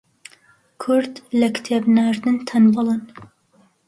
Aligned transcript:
کورد 0.81 1.13
لە 1.39 1.47
کتێب 1.55 1.83
ناردن 1.95 2.35
تەنبەڵن 2.47 3.01